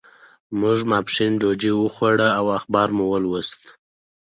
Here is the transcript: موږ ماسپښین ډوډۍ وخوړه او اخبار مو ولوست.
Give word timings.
موږ 0.59 0.79
ماسپښین 0.91 1.33
ډوډۍ 1.41 1.71
وخوړه 1.75 2.29
او 2.39 2.45
اخبار 2.57 2.87
مو 2.95 3.05
ولوست. 3.09 3.61